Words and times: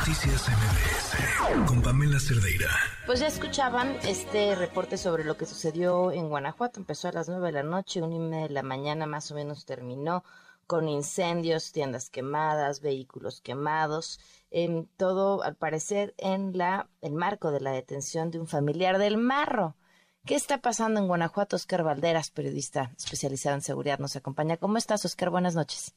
Noticias 0.00 0.48
MBS 0.48 1.68
con 1.68 1.82
Pamela 1.82 2.18
Cerdeira. 2.18 2.70
Pues 3.04 3.20
ya 3.20 3.26
escuchaban 3.26 3.96
este 4.08 4.54
reporte 4.54 4.96
sobre 4.96 5.24
lo 5.24 5.36
que 5.36 5.44
sucedió 5.44 6.10
en 6.10 6.30
Guanajuato. 6.30 6.80
Empezó 6.80 7.08
a 7.08 7.12
las 7.12 7.28
nueve 7.28 7.48
de 7.48 7.52
la 7.52 7.62
noche, 7.62 8.00
una 8.00 8.14
y 8.14 8.18
media 8.18 8.48
de 8.48 8.54
la 8.54 8.62
mañana 8.62 9.04
más 9.04 9.30
o 9.30 9.34
menos 9.34 9.66
terminó 9.66 10.24
con 10.66 10.88
incendios, 10.88 11.72
tiendas 11.72 12.08
quemadas, 12.08 12.80
vehículos 12.80 13.42
quemados, 13.42 14.20
en 14.50 14.88
todo 14.96 15.42
al 15.42 15.56
parecer 15.56 16.14
en 16.16 16.56
la 16.56 16.88
el 17.02 17.12
marco 17.12 17.50
de 17.50 17.60
la 17.60 17.72
detención 17.72 18.30
de 18.30 18.40
un 18.40 18.46
familiar 18.46 18.96
del 18.96 19.18
Marro. 19.18 19.76
¿Qué 20.24 20.34
está 20.34 20.62
pasando 20.62 20.98
en 20.98 21.08
Guanajuato? 21.08 21.56
Oscar 21.56 21.84
Valderas, 21.84 22.30
periodista 22.30 22.90
especializado 22.96 23.54
en 23.54 23.60
seguridad, 23.60 23.98
nos 23.98 24.16
acompaña. 24.16 24.56
¿Cómo 24.56 24.78
estás, 24.78 25.04
Oscar? 25.04 25.28
Buenas 25.28 25.54
noches. 25.54 25.94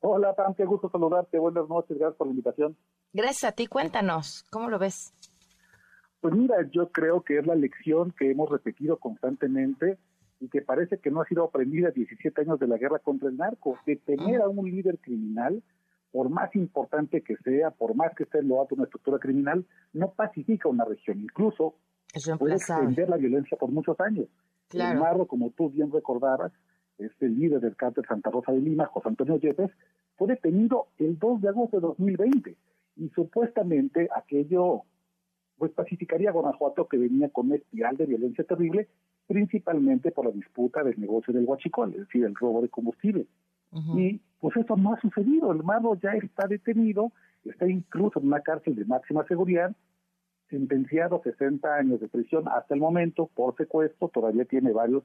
Hola, 0.00 0.34
Pam, 0.34 0.54
qué 0.54 0.64
gusto 0.64 0.88
saludarte. 0.90 1.38
Buenas 1.38 1.68
noches, 1.68 1.96
gracias 1.96 2.16
por 2.16 2.26
la 2.26 2.32
invitación. 2.32 2.76
Gracias 3.14 3.50
a 3.50 3.54
ti, 3.54 3.66
cuéntanos, 3.66 4.44
¿cómo 4.50 4.68
lo 4.68 4.78
ves? 4.78 5.14
Pues 6.20 6.34
mira, 6.34 6.56
yo 6.70 6.90
creo 6.92 7.22
que 7.22 7.38
es 7.38 7.46
la 7.46 7.54
lección 7.54 8.12
que 8.12 8.30
hemos 8.30 8.50
repetido 8.50 8.98
constantemente 8.98 9.98
y 10.40 10.48
que 10.48 10.60
parece 10.60 10.98
que 10.98 11.10
no 11.10 11.22
ha 11.22 11.26
sido 11.26 11.44
aprendida 11.44 11.90
17 11.90 12.42
años 12.42 12.58
de 12.58 12.66
la 12.66 12.76
guerra 12.76 12.98
contra 12.98 13.30
el 13.30 13.38
narco. 13.38 13.78
Detener 13.86 14.42
a 14.42 14.48
un 14.48 14.70
líder 14.70 14.98
criminal, 14.98 15.62
por 16.12 16.28
más 16.28 16.54
importante 16.54 17.22
que 17.22 17.36
sea, 17.38 17.70
por 17.70 17.94
más 17.94 18.14
que 18.14 18.24
esté 18.24 18.40
en 18.40 18.48
lo 18.48 18.60
alto 18.60 18.74
una 18.74 18.84
estructura 18.84 19.18
criminal, 19.18 19.64
no 19.94 20.10
pacifica 20.10 20.68
una 20.68 20.84
región. 20.84 21.20
Incluso 21.20 21.76
puede 22.38 22.56
extender 22.56 23.08
la 23.08 23.16
violencia 23.16 23.56
por 23.56 23.70
muchos 23.70 23.98
años. 24.00 24.26
El 24.70 24.98
Marro, 24.98 25.26
como 25.26 25.50
tú 25.50 25.70
bien 25.70 25.90
recordabas, 25.90 26.52
este 26.98 27.26
líder 27.26 27.60
del 27.60 27.74
cártel 27.74 28.04
Santa 28.06 28.30
Rosa 28.30 28.52
de 28.52 28.60
Lima, 28.60 28.84
José 28.86 29.08
Antonio 29.08 29.38
Yepes, 29.38 29.70
fue 30.16 30.28
detenido 30.28 30.88
el 30.98 31.18
2 31.18 31.40
de 31.40 31.48
agosto 31.48 31.80
de 31.80 31.86
2020 31.86 32.56
y 32.98 33.08
supuestamente 33.10 34.08
aquello 34.14 34.82
pues 35.56 35.72
pacificaría 35.72 36.30
a 36.30 36.32
Guanajuato 36.32 36.86
que 36.86 36.96
venía 36.96 37.28
con 37.30 37.46
una 37.46 37.56
espiral 37.56 37.96
de 37.96 38.06
violencia 38.06 38.44
terrible, 38.44 38.88
principalmente 39.26 40.12
por 40.12 40.26
la 40.26 40.30
disputa 40.30 40.84
del 40.84 40.98
negocio 41.00 41.34
del 41.34 41.44
huachicol, 41.44 41.92
es 41.92 42.00
decir, 42.00 42.24
el 42.24 42.34
robo 42.34 42.62
de 42.62 42.68
combustible. 42.68 43.26
Y 43.96 44.20
pues 44.40 44.56
eso 44.56 44.76
no 44.76 44.94
ha 44.94 45.00
sucedido, 45.00 45.52
el 45.52 45.62
Marro 45.62 45.94
ya 45.96 46.12
está 46.12 46.46
detenido, 46.46 47.12
está 47.44 47.68
incluso 47.68 48.18
en 48.18 48.28
una 48.28 48.40
cárcel 48.40 48.74
de 48.74 48.84
máxima 48.86 49.26
seguridad, 49.26 49.76
sentenciado 50.48 51.16
a 51.16 51.22
60 51.22 51.74
años 51.74 52.00
de 52.00 52.08
prisión 52.08 52.48
hasta 52.48 52.74
el 52.74 52.80
momento 52.80 53.28
por 53.34 53.54
secuestro, 53.56 54.08
todavía 54.08 54.46
tiene 54.46 54.72
varios 54.72 55.02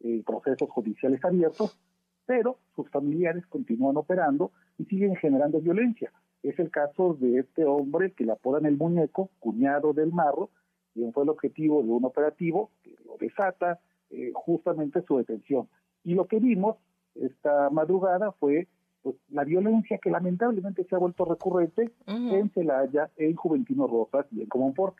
eh, 0.00 0.22
procesos 0.24 0.70
judiciales 0.70 1.22
abiertos, 1.24 1.78
pero 2.26 2.58
sus 2.74 2.88
familiares 2.90 3.46
continúan 3.46 3.96
operando 3.96 4.52
y 4.78 4.84
siguen 4.84 5.16
generando 5.16 5.60
violencia. 5.60 6.12
Es 6.42 6.58
el 6.58 6.70
caso 6.70 7.14
de 7.14 7.38
este 7.38 7.64
hombre 7.64 8.12
que 8.12 8.24
le 8.24 8.32
apodan 8.32 8.66
el 8.66 8.76
muñeco, 8.76 9.30
cuñado 9.38 9.92
del 9.92 10.12
marro, 10.12 10.50
quien 10.92 11.12
fue 11.12 11.22
el 11.22 11.30
objetivo 11.30 11.82
de 11.82 11.90
un 11.90 12.04
operativo 12.04 12.70
que 12.82 12.94
lo 13.04 13.16
desata 13.18 13.80
eh, 14.10 14.32
justamente 14.34 15.02
su 15.02 15.18
detención. 15.18 15.68
Y 16.04 16.14
lo 16.14 16.26
que 16.26 16.38
vimos 16.38 16.76
esta 17.14 17.70
madrugada 17.70 18.32
fue 18.32 18.68
pues, 19.02 19.16
la 19.30 19.44
violencia 19.44 19.98
que 19.98 20.10
lamentablemente 20.10 20.84
se 20.84 20.94
ha 20.94 20.98
vuelto 20.98 21.24
recurrente 21.24 21.92
en 22.06 22.50
Celaya, 22.50 23.10
en 23.16 23.34
Juventino 23.34 23.86
Rosas 23.86 24.26
y 24.32 24.42
en 24.42 24.48
Comonfort 24.48 24.96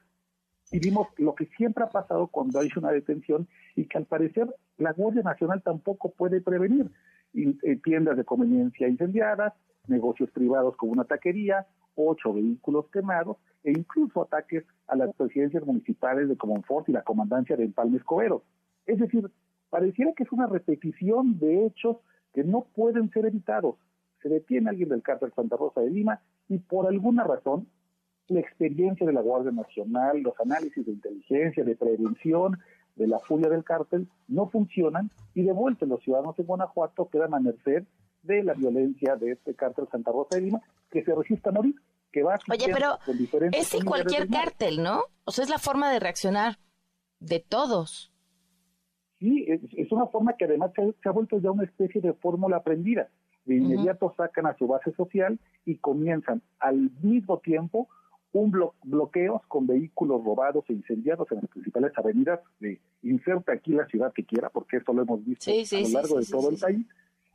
y 0.73 0.79
vimos 0.81 1.09
lo 1.19 1.35
que 1.35 1.47
siempre 1.57 1.85
ha 1.85 1.91
pasado 1.91 2.27
cuando 2.29 2.59
hay 2.59 2.69
una 2.77 2.91
detención 2.91 3.49
y 3.77 3.87
que 3.87 3.99
al 3.99 4.07
parecer 4.07 4.53
la 4.79 4.93
Guardia 4.93 5.23
Nacional 5.23 5.63
tampoco 5.63 6.11
puede 6.11 6.41
prevenir. 6.41 6.91
Eh, 7.37 7.77
tiendas 7.85 8.17
de 8.17 8.25
conveniencia 8.25 8.89
incendiadas, 8.89 9.53
negocios 9.89 10.31
privados 10.31 10.75
como 10.77 10.93
una 10.93 11.05
taquería, 11.05 11.67
ocho 11.95 12.33
vehículos 12.33 12.87
quemados 12.91 13.37
e 13.63 13.73
incluso 13.73 14.23
ataques 14.23 14.65
a 14.87 14.97
las 14.97 15.15
presidencias 15.15 15.65
municipales 15.67 16.31
de 16.31 16.37
Comonfort 16.37 16.89
y 16.89 16.93
la 16.93 17.03
comandancia 17.03 17.55
de 17.57 17.65
Empalme 17.65 17.99
Escobedo. 17.99 18.43
Es 18.87 18.99
decir, 18.99 19.31
pareciera 19.69 20.13
que 20.15 20.23
es 20.23 20.33
una 20.33 20.47
repetición 20.47 21.39
de 21.39 21.67
hechos 21.67 21.99
que 22.33 22.43
no 22.43 22.67
pueden 22.75 23.11
ser 23.11 23.27
evitados. 23.27 23.77
Se 24.23 24.31
detiene 24.31 24.71
alguien 24.71 24.89
del 24.89 25.03
cártel 25.03 25.33
Santa 25.35 25.57
Rosa 25.57 25.83
de 25.83 25.91
Lima 25.91 26.21
y 26.49 26.59
por 26.59 26.87
alguna 26.87 27.25
razón 27.25 27.67
la 28.29 28.41
experiencia 28.41 29.07
de 29.07 29.13
la 29.13 29.21
Guardia 29.21 29.53
Nacional, 29.53 30.21
los 30.21 30.35
análisis 30.41 30.85
de 30.87 30.93
inteligencia, 30.93 31.65
de 31.65 31.77
prevención, 31.77 32.59
de 32.97 33.07
la 33.07 33.19
furia 33.21 33.49
del 33.49 33.65
cártel, 33.65 34.09
no 34.27 34.49
funcionan 34.49 35.11
y 35.35 35.43
de 35.43 35.53
vuelta 35.53 35.87
los 35.87 36.03
ciudadanos 36.03 36.37
de 36.37 36.45
Guanajuato 36.45 37.09
quedan 37.09 37.35
a 37.35 37.41
merced 37.41 37.85
de 38.23 38.43
la 38.43 38.55
violencia 38.55 39.17
de 39.17 39.33
este 39.33 39.55
cártel 39.55 39.87
Santa 39.91 40.11
Rosa 40.11 40.37
de 40.37 40.43
Lima, 40.43 40.61
que 40.91 41.05
se 41.05 41.15
resiste 41.15 41.49
a 41.49 41.53
morir, 41.53 41.77
que 42.11 42.23
va 42.23 42.39
Oye, 42.51 42.67
pero 42.73 42.99
es 43.53 43.75
en 43.75 43.85
cualquier 43.85 44.29
cártel, 44.29 44.83
¿no? 44.83 45.03
O 45.25 45.31
sea, 45.31 45.45
es 45.45 45.51
la 45.51 45.59
forma 45.59 45.93
de 45.93 46.01
reaccionar 46.01 46.59
de 47.21 47.41
todos. 47.41 48.13
Sí, 49.19 49.47
es, 49.49 49.93
una 49.93 50.07
forma 50.07 50.35
que 50.35 50.45
además 50.45 50.73
se, 50.75 51.09
ha 51.09 51.13
vuelto 51.13 51.39
ya 51.39 51.51
una 51.51 51.65
especie 51.65 52.01
de 52.01 52.13
fórmula 52.15 52.59
aprendida. 52.59 53.09
De 53.45 53.57
inmediato 53.57 54.13
sacan 54.17 54.47
a 54.47 54.57
su 54.57 54.67
base 54.67 54.93
social 54.93 55.39
y 55.65 55.77
comienzan 55.77 56.43
al 56.59 56.91
mismo 57.01 57.39
tiempo 57.39 57.89
un 58.37 58.53
bloqueos 58.85 59.43
con 59.49 59.67
vehículos 59.67 60.23
robados 60.23 60.65
e 60.69 60.75
incendiados 60.75 61.31
en 61.33 61.39
las 61.39 61.51
principales 61.51 61.93
avenidas 61.97 62.41
de 62.61 62.79
inserta 63.03 63.53
aquí 63.53 63.73
la 63.73 63.87
ciudad 63.87 64.13
que 64.13 64.25
quiera, 64.25 64.51
porque 64.51 64.77
eso 64.77 64.93
lo 64.93 65.03
hemos 65.03 65.25
visto 65.25 65.51
a 65.51 65.81
lo 65.81 65.89
largo 65.89 66.19
de 66.19 66.27
todo 66.27 66.51
el 66.51 66.59
país. 66.59 66.87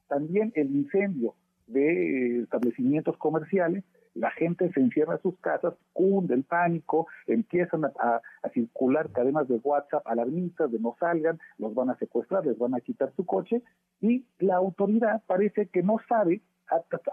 También 0.07 0.51
el 0.55 0.69
incendio 0.75 1.33
de 1.67 2.41
establecimientos 2.41 3.17
comerciales, 3.17 3.83
la 4.13 4.29
gente 4.31 4.71
se 4.73 4.81
encierra 4.81 5.15
en 5.15 5.21
sus 5.21 5.39
casas, 5.39 5.73
cunde 5.93 6.35
el 6.35 6.43
pánico, 6.43 7.07
empiezan 7.25 7.85
a, 7.85 8.21
circular 8.53 9.09
cadenas 9.11 9.47
de 9.47 9.55
WhatsApp 9.63 10.05
alarmistas 10.05 10.71
de 10.71 10.79
no 10.79 10.95
salgan, 10.99 11.39
los 11.57 11.73
van 11.73 11.89
a 11.89 11.97
secuestrar, 11.97 12.45
les 12.45 12.57
van 12.57 12.75
a 12.75 12.81
quitar 12.81 13.13
su 13.15 13.25
coche 13.25 13.63
y 14.01 14.25
la 14.39 14.57
autoridad 14.57 15.23
parece 15.25 15.67
que 15.67 15.81
no 15.81 15.97
sabe, 16.09 16.41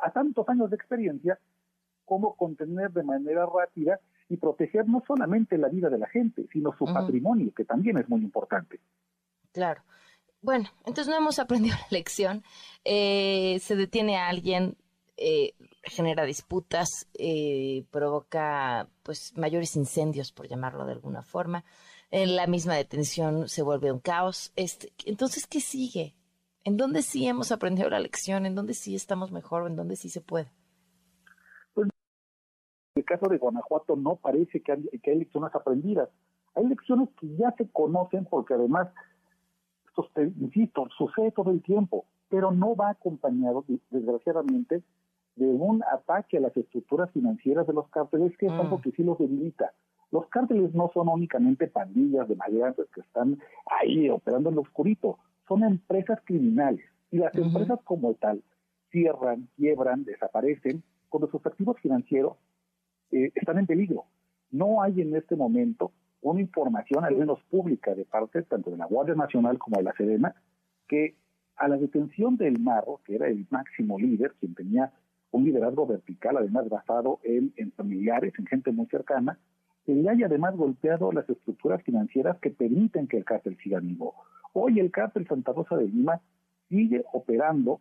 a 0.03 0.11
tantos 0.13 0.49
años 0.49 0.71
de 0.71 0.77
experiencia, 0.77 1.39
cómo 2.09 2.35
contener 2.35 2.91
de 2.91 3.03
manera 3.03 3.47
rápida 3.47 4.01
y 4.29 4.39
proteger 4.39 4.89
no 4.89 5.03
solamente 5.07 5.59
la 5.59 5.69
vida 5.69 5.91
de 5.91 5.99
la 5.99 6.09
gente, 6.09 6.47
sino 6.53 6.75
su 6.77 6.87
patrimonio, 6.87 7.53
que 7.55 7.65
también 7.65 7.99
es 7.99 8.09
muy 8.09 8.23
importante. 8.23 8.81
Claro. 9.53 9.83
Bueno, 10.41 10.69
entonces 10.87 11.09
no 11.09 11.17
hemos 11.17 11.39
aprendido 11.39 11.77
la 11.77 11.99
lección. 11.99 12.43
Eh, 12.85 13.59
se 13.61 13.77
detiene 13.77 14.17
a 14.17 14.29
alguien, 14.29 14.77
eh, 15.17 15.55
genera 15.83 16.25
disputas, 16.25 17.09
eh, 17.15 17.85
provoca 17.91 18.89
pues 19.03 19.37
mayores 19.37 19.77
incendios, 19.77 20.33
por 20.33 20.49
llamarlo 20.49 20.87
de 20.87 20.93
alguna 20.93 21.23
forma. 21.23 21.65
En 22.11 22.37
la 22.37 22.47
misma 22.47 22.75
detención 22.75 23.49
se 23.49 23.63
vuelve 23.63 23.93
un 23.93 24.01
caos. 24.01 24.53
Este, 24.57 24.93
entonces, 25.05 25.47
¿qué 25.47 25.61
sigue? 25.61 26.15
¿En 26.65 26.77
dónde 26.77 27.03
sí 27.03 27.27
hemos 27.27 27.53
aprendido 27.53 27.91
la 27.91 28.01
lección? 28.01 28.47
¿En 28.47 28.55
dónde 28.55 28.75
sí 28.75 28.95
estamos 28.95 29.31
mejor? 29.31 29.67
¿En 29.67 29.77
dónde 29.77 29.97
sí 29.97 30.09
se 30.09 30.21
puede? 30.21 30.51
El 32.99 33.05
caso 33.05 33.29
de 33.29 33.39
Guanajuato 33.39 33.97
no 33.97 34.17
parece 34.17 34.61
que 34.61 34.73
hay, 34.73 35.19
lecciones 35.19 35.55
aprendidas. 35.55 36.09
Hay 36.55 36.67
lecciones 36.67 37.09
que 37.21 37.29
ya 37.37 37.53
se 37.57 37.69
conocen 37.69 38.25
porque 38.25 38.55
además, 38.55 38.89
esto 39.87 40.09
insisto, 40.17 40.89
sucede 40.97 41.31
todo 41.33 41.51
el 41.51 41.63
tiempo, 41.63 42.05
pero 42.29 42.51
no 42.51 42.77
va 42.77 42.91
acompañado, 42.91 43.65
desgraciadamente, 43.91 44.83
de 45.37 45.47
un 45.47 45.83
ataque 45.85 46.39
a 46.39 46.41
las 46.41 46.57
estructuras 46.57 47.11
financieras 47.13 47.67
de 47.67 47.73
los 47.73 47.89
cárteles, 47.89 48.37
que 48.37 48.47
es 48.47 48.53
mm. 48.53 48.61
algo 48.61 48.81
que 48.81 48.91
sí 48.91 49.03
los 49.03 49.19
debilita. 49.19 49.73
Los 50.11 50.27
cárteles 50.29 50.75
no 50.75 50.91
son 50.93 51.09
únicamente 51.09 51.69
pandillas 51.69 52.29
de 52.29 52.35
maleantes 52.35 52.87
que 52.95 53.03
están 53.03 53.39
ahí 53.67 54.09
operando 54.09 54.49
en 54.49 54.57
lo 54.57 54.63
oscurito, 54.63 55.19
son 55.47 55.63
empresas 55.63 56.19
criminales. 56.25 56.85
Y 57.11 57.19
las 57.19 57.35
empresas 57.35 57.79
como 57.85 58.15
tal 58.15 58.43
cierran, 58.91 59.49
quiebran, 59.57 60.05
desaparecen 60.05 60.83
cuando 61.09 61.31
sus 61.31 61.45
activos 61.47 61.79
financieros 61.81 62.37
eh, 63.11 63.33
están 63.35 63.59
en 63.59 63.67
peligro. 63.67 64.05
No 64.51 64.83
hay 64.83 65.01
en 65.01 65.15
este 65.15 65.37
momento 65.37 65.93
una 66.21 66.41
información, 66.41 67.05
al 67.05 67.17
menos 67.17 67.41
pública, 67.51 67.95
de 67.95 68.05
parte 68.05 68.43
tanto 68.43 68.71
de 68.71 68.77
la 68.77 68.87
Guardia 68.87 69.15
Nacional 69.15 69.59
como 69.59 69.77
de 69.79 69.85
la 69.85 69.93
Sedena, 69.95 70.35
que 70.89 71.17
a 71.57 71.69
la 71.69 71.77
detención 71.77 72.37
del 72.37 72.59
Marro, 72.59 73.01
que 73.05 73.17
era 73.17 73.29
el 73.29 73.47
máximo 73.51 73.99
líder, 73.99 74.35
quien 74.41 74.55
tenía 74.55 74.93
un 75.31 75.45
liderazgo 75.45 75.87
vertical, 75.87 76.37
además 76.37 76.69
basado 76.69 77.21
en, 77.23 77.53
en 77.57 77.73
familiares, 77.73 78.33
en 78.39 78.47
gente 78.47 78.73
muy 78.73 78.87
cercana, 78.87 79.39
se 79.85 79.95
le 79.95 80.09
haya 80.09 80.27
además 80.27 80.57
golpeado 80.57 81.13
las 81.13 81.29
estructuras 81.29 81.83
financieras 81.83 82.39
que 82.39 82.51
permiten 82.51 83.07
que 83.07 83.19
el 83.19 83.25
cártel 83.25 83.57
siga 83.63 83.81
vivo. 83.81 84.15
Hoy 84.53 84.81
el 84.81 84.91
cártel 84.91 85.27
Santa 85.27 85.53
Rosa 85.53 85.77
de 85.77 85.89
Lima 85.89 86.21
sigue 86.69 87.05
operando 87.13 87.81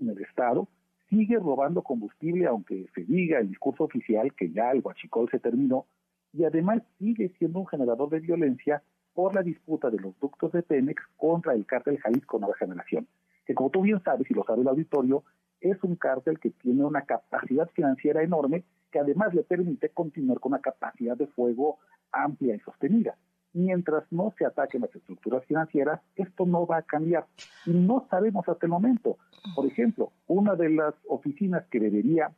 en 0.00 0.10
el 0.10 0.22
Estado, 0.22 0.68
sigue 1.12 1.38
robando 1.38 1.82
combustible, 1.82 2.46
aunque 2.46 2.86
se 2.94 3.04
diga 3.04 3.38
el 3.38 3.50
discurso 3.50 3.84
oficial 3.84 4.32
que 4.34 4.50
ya 4.50 4.70
el 4.70 4.80
huachicol 4.82 5.28
se 5.30 5.38
terminó, 5.38 5.84
y 6.32 6.44
además 6.44 6.82
sigue 6.98 7.28
siendo 7.38 7.60
un 7.60 7.66
generador 7.66 8.08
de 8.08 8.20
violencia 8.20 8.82
por 9.12 9.34
la 9.34 9.42
disputa 9.42 9.90
de 9.90 9.98
los 9.98 10.18
ductos 10.20 10.52
de 10.52 10.62
Pemex 10.62 11.02
contra 11.18 11.52
el 11.52 11.66
cártel 11.66 11.98
Jalisco 11.98 12.38
Nueva 12.38 12.56
Generación, 12.56 13.06
que 13.44 13.54
como 13.54 13.68
tú 13.68 13.82
bien 13.82 14.02
sabes 14.02 14.30
y 14.30 14.32
lo 14.32 14.42
sabe 14.44 14.62
el 14.62 14.68
auditorio, 14.68 15.22
es 15.60 15.76
un 15.84 15.96
cártel 15.96 16.40
que 16.40 16.48
tiene 16.48 16.82
una 16.82 17.02
capacidad 17.02 17.68
financiera 17.74 18.22
enorme 18.22 18.64
que 18.90 18.98
además 18.98 19.34
le 19.34 19.42
permite 19.42 19.90
continuar 19.90 20.40
con 20.40 20.52
una 20.52 20.62
capacidad 20.62 21.16
de 21.16 21.26
fuego 21.26 21.78
amplia 22.10 22.54
y 22.54 22.60
sostenida. 22.60 23.18
Mientras 23.62 24.04
no 24.10 24.32
se 24.36 24.44
ataquen 24.44 24.80
las 24.82 24.94
estructuras 24.94 25.44
financieras, 25.46 26.00
esto 26.16 26.46
no 26.46 26.66
va 26.66 26.78
a 26.78 26.82
cambiar. 26.82 27.26
Y 27.64 27.70
no 27.70 28.06
sabemos 28.10 28.48
hasta 28.48 28.66
el 28.66 28.70
momento. 28.70 29.18
Por 29.54 29.66
ejemplo, 29.66 30.12
una 30.26 30.54
de 30.56 30.70
las 30.70 30.94
oficinas 31.08 31.64
que 31.70 31.78
debería 31.78 32.32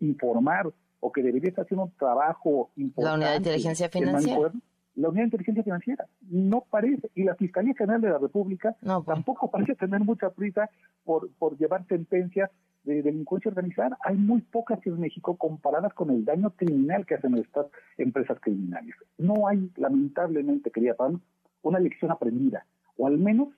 informar 0.00 0.72
o 1.00 1.12
que 1.12 1.22
debería 1.22 1.50
estar 1.50 1.64
haciendo 1.64 1.84
un 1.84 1.92
trabajo 1.92 2.70
importante. 2.76 3.08
La 3.08 3.14
unidad 3.14 3.30
de 3.30 3.36
inteligencia 3.36 3.88
financiera. 3.88 4.52
La 4.96 5.08
unidad 5.08 5.22
de 5.22 5.26
inteligencia 5.26 5.62
financiera 5.62 6.06
no 6.28 6.64
parece, 6.68 7.10
y 7.14 7.22
la 7.22 7.36
Fiscalía 7.36 7.74
General 7.74 8.00
de 8.00 8.10
la 8.10 8.18
República 8.18 8.76
pues. 8.80 9.06
tampoco 9.06 9.50
parece 9.52 9.74
tener 9.76 10.00
mucha 10.00 10.30
prisa 10.30 10.68
por, 11.04 11.30
por 11.38 11.56
llevar 11.56 11.86
sentencias 11.86 12.50
de 12.84 13.02
delincuencia 13.02 13.50
organizada. 13.50 13.98
Hay 14.04 14.16
muy 14.16 14.40
pocas 14.40 14.78
en 14.86 15.00
México 15.00 15.36
comparadas 15.36 15.92
con 15.94 16.10
el 16.10 16.24
daño 16.24 16.50
criminal 16.50 17.06
que 17.06 17.14
hacen 17.14 17.36
estas 17.36 17.66
empresas 17.98 18.38
criminales. 18.40 18.94
No 19.18 19.46
hay, 19.48 19.70
lamentablemente, 19.76 20.70
quería 20.70 20.94
Pam, 20.94 21.20
una 21.62 21.78
lección 21.78 22.10
aprendida, 22.10 22.66
o 22.96 23.06
al 23.06 23.18
menos 23.18 23.48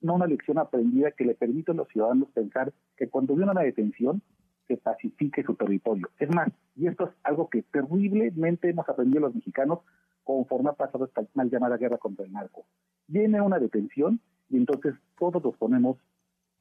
no 0.00 0.14
una 0.14 0.26
lección 0.26 0.58
aprendida 0.58 1.10
que 1.12 1.24
le 1.24 1.34
permita 1.34 1.72
a 1.72 1.74
los 1.74 1.88
ciudadanos 1.88 2.30
pensar 2.30 2.72
que 2.96 3.08
cuando 3.08 3.34
viene 3.34 3.52
una 3.52 3.62
detención 3.62 4.22
se 4.66 4.76
pacifique 4.76 5.42
su 5.42 5.54
territorio. 5.54 6.10
Es 6.18 6.28
más, 6.34 6.48
y 6.74 6.86
esto 6.86 7.04
es 7.04 7.10
algo 7.22 7.48
que 7.48 7.62
terriblemente 7.62 8.68
hemos 8.68 8.88
aprendido 8.88 9.20
los 9.20 9.34
mexicanos 9.34 9.80
conforme 10.24 10.70
ha 10.70 10.72
pasado 10.72 11.04
esta 11.04 11.22
mal 11.34 11.48
llamada 11.50 11.76
guerra 11.76 11.98
contra 11.98 12.24
el 12.24 12.32
narco. 12.32 12.66
Viene 13.06 13.40
una 13.40 13.58
detención 13.58 14.20
y 14.48 14.56
entonces 14.56 14.94
todos 15.18 15.42
nos 15.42 15.56
ponemos 15.56 15.98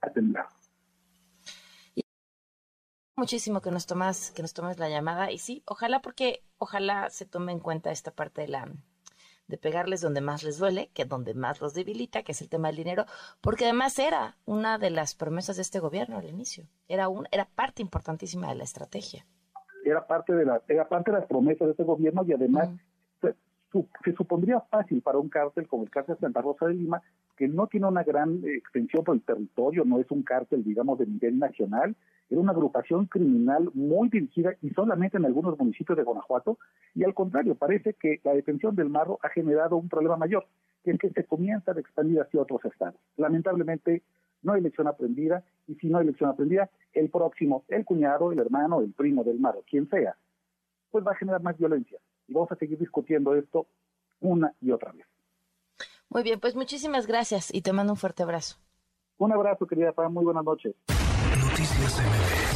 a 0.02 0.10
temblar. 0.12 0.46
Muchísimo 3.18 3.62
que 3.62 3.72
nos 3.72 3.86
tomas, 3.86 4.32
que 4.32 4.42
nos 4.42 4.54
tomes 4.54 4.78
la 4.78 4.90
llamada. 4.90 5.32
Y 5.32 5.38
sí, 5.38 5.64
ojalá 5.66 6.02
porque 6.02 6.44
ojalá 6.58 7.10
se 7.10 7.26
tome 7.26 7.52
en 7.52 7.60
cuenta 7.60 7.92
esta 7.92 8.12
parte 8.12 8.42
de 8.42 8.48
la 8.50 8.70
de 9.48 9.58
pegarles 9.58 10.02
donde 10.02 10.22
más 10.22 10.44
les 10.44 10.58
duele, 10.58 10.90
que 10.94 11.06
donde 11.06 11.34
más 11.34 11.62
los 11.62 11.74
debilita, 11.74 12.24
que 12.24 12.32
es 12.32 12.42
el 12.42 12.50
tema 12.50 12.70
del 12.70 12.78
dinero, 12.78 13.06
porque 13.42 13.66
además 13.66 14.00
era 14.00 14.38
una 14.46 14.78
de 14.78 14.90
las 14.90 15.14
promesas 15.16 15.56
de 15.58 15.62
este 15.62 15.80
gobierno 15.80 16.18
al 16.18 16.28
inicio, 16.28 16.66
era 16.88 17.10
un, 17.10 17.28
era 17.32 17.46
parte 17.46 17.82
importantísima 17.82 18.50
de 18.50 18.56
la 18.56 18.64
estrategia. 18.64 19.26
Era 19.84 20.08
parte 20.08 20.34
de 20.34 20.46
la, 20.46 20.62
era 20.68 20.90
parte 20.90 21.12
de 21.12 21.20
las 21.20 21.28
promesas 21.28 21.68
de 21.68 21.72
este 21.72 21.84
gobierno 21.84 22.24
y 22.28 22.34
además 22.34 22.70
se, 24.04 24.14
supondría 24.14 24.60
fácil 24.62 25.02
para 25.02 25.18
un 25.18 25.30
cártel 25.30 25.68
como 25.68 25.84
el 25.84 25.90
cártel 25.90 26.18
Santa 26.20 26.42
Rosa 26.42 26.68
de 26.68 26.76
Lima, 26.76 27.02
que 27.36 27.48
no 27.48 27.68
tiene 27.68 27.88
una 27.88 28.04
gran 28.04 28.42
extensión 28.46 29.04
por 29.04 29.16
el 29.16 29.22
territorio, 29.22 29.84
no 29.86 30.00
es 30.00 30.10
un 30.12 30.24
cártel, 30.24 30.64
digamos, 30.64 31.00
de 31.00 31.08
nivel 31.08 31.38
nacional, 31.38 31.96
era 32.30 32.42
una 32.42 32.54
agrupación 32.54 33.06
criminal 33.06 33.70
muy 33.74 34.10
dirigida 34.10 34.54
y 34.62 34.70
solamente 34.70 35.18
en 35.18 35.26
algunos 35.26 35.58
municipios 35.60 35.98
de 35.98 36.04
Guanajuato, 36.04 36.58
y 36.94 37.04
al 37.04 37.14
contrario, 37.14 37.56
parece 37.56 37.94
que 37.94 38.20
la 38.24 38.34
detención 38.34 38.76
del 38.76 38.90
marro 38.90 39.20
ha 39.22 39.30
generado 39.30 39.76
un 39.76 39.90
problema 39.90 40.18
mayor, 40.18 40.48
que 40.84 40.92
es 40.92 41.00
que 41.00 41.10
se 41.10 41.26
comienza 41.26 41.72
a 41.72 41.80
expandir 41.80 42.22
hacia 42.22 42.42
otros 42.42 42.64
estados. 42.66 43.00
Lamentablemente, 43.18 44.04
no 44.42 44.54
hay 44.54 44.62
lección 44.62 44.88
aprendida, 44.88 45.44
y 45.68 45.76
si 45.76 45.90
no 45.90 45.98
hay 45.98 46.06
lección 46.06 46.30
aprendida, 46.30 46.70
el 46.94 47.10
próximo, 47.10 47.66
el 47.68 47.84
cuñado, 47.84 48.32
el 48.32 48.40
hermano, 48.40 48.80
el 48.80 48.94
primo 48.94 49.24
del 49.24 49.40
marro, 49.40 49.64
quien 49.70 49.90
sea, 49.90 50.16
pues 50.92 51.06
va 51.06 51.12
a 51.12 51.16
generar 51.16 51.42
más 51.42 51.58
violencia. 51.58 52.00
Y 52.28 52.34
vamos 52.34 52.52
a 52.52 52.56
seguir 52.56 52.78
discutiendo 52.78 53.36
esto 53.36 53.68
una 54.20 54.54
y 54.62 54.72
otra 54.72 54.92
vez. 54.92 55.06
Muy 56.10 56.24
bien, 56.24 56.40
pues 56.40 56.56
muchísimas 56.56 57.08
gracias 57.08 57.54
y 57.54 57.62
te 57.62 57.74
mando 57.74 57.94
un 57.94 57.98
fuerte 57.98 58.24
abrazo. 58.24 58.58
Un 59.18 59.32
abrazo, 59.32 59.66
querida 59.66 59.92
Pam. 59.92 60.14
Muy 60.14 60.26
buenas 60.26 60.44
noches. 60.44 60.76
Noticias 61.40 62.00
MBS 62.00 62.55